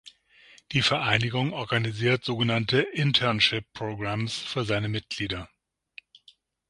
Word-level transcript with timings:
Die 0.71 0.81
Vereinigung 0.81 1.53
organisiert 1.53 2.25
sogenannte 2.25 2.79
Internship 2.81 3.71
Programs 3.73 4.35
für 4.35 4.65
seine 4.65 4.89
Mitglieder. 4.89 5.47